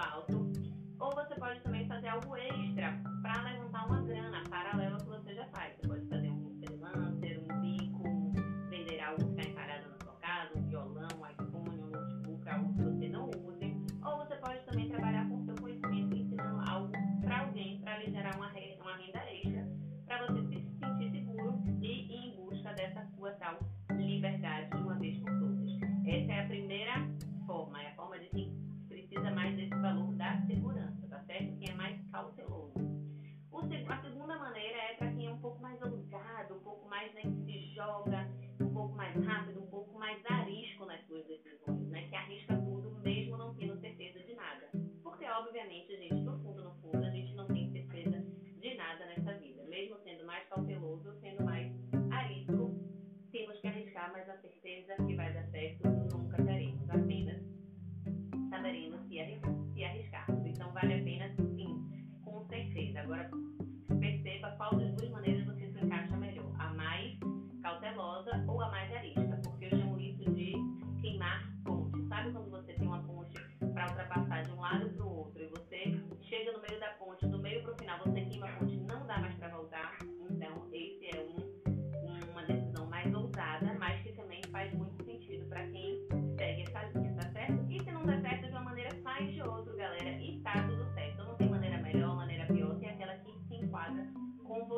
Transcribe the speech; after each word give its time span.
alto, 0.00 0.50
ou 0.98 1.10
você 1.14 1.34
pode 1.34 1.60
também 1.60 1.86
fazer 1.86 2.08
algo 2.08 2.36
em 2.36 2.59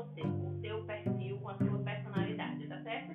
você, 0.02 0.22
com 0.22 0.49
o 0.49 0.60
seu 0.60 0.84
perfil, 0.84 1.38
com 1.38 1.49
a 1.49 1.56
sua 1.58 1.78
personalidade, 1.78 2.66
tá 2.66 2.82
certo? 2.82 3.12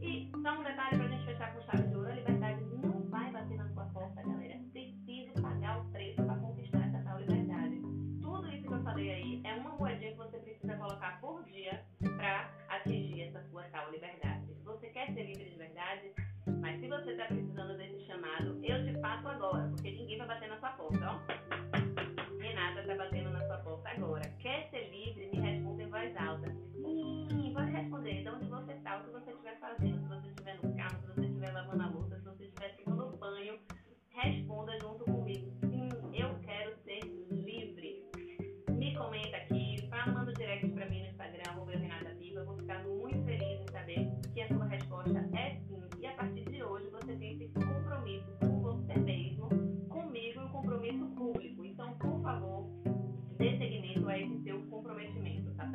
E 0.00 0.30
só 0.42 0.58
um 0.58 0.64
detalhe 0.64 0.96
pra 0.98 1.08
gente 1.08 1.24
fechar 1.24 1.54
com 1.54 1.62
chave 1.62 1.88
de 1.88 1.96
ouro, 1.96 2.10
a 2.10 2.14
liberdade 2.14 2.60
não 2.82 3.02
vai 3.08 3.30
bater 3.30 3.56
na 3.56 3.68
sua 3.70 3.84
porta, 3.86 4.22
galera. 4.22 4.58
Preciso 4.72 5.40
pagar 5.40 5.80
o 5.80 5.84
preço 5.90 6.22
para 6.22 6.36
conquistar 6.36 6.86
essa 6.88 6.98
tal 7.04 7.18
liberdade. 7.20 7.80
Tudo 8.20 8.48
isso 8.48 8.66
que 8.66 8.74
eu 8.74 8.82
falei 8.82 9.10
aí 9.10 9.40
é 9.44 9.54
uma 9.54 9.70
moedinha 9.76 10.12
que 10.12 10.18
você 10.18 10.38
precisa 10.38 10.76
colocar 10.76 11.20
por 11.20 11.44
dia 11.44 11.82
para 12.16 12.50
atingir 12.68 13.22
essa 13.22 13.42
sua 13.50 13.62
tal 13.64 13.90
liberdade. 13.90 14.46
Se 14.46 14.64
você 14.64 14.88
quer 14.88 15.12
ser 15.12 15.24
livre 15.24 15.48
de 15.48 15.56
verdade, 15.56 16.12
mas 16.60 16.80
se 16.80 16.88
você 16.88 17.10
está 17.12 17.26
precisando 17.26 17.76
de 17.76 17.85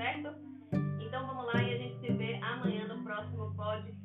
certo? 0.01 0.33
Então 1.00 1.27
vamos 1.27 1.45
lá 1.45 1.62
e 1.62 1.75
a 1.75 1.77
gente 1.77 2.00
se 2.00 2.12
vê 2.13 2.33
amanhã 2.42 2.88
no 2.88 3.03
próximo 3.03 3.53
podcast. 3.53 4.00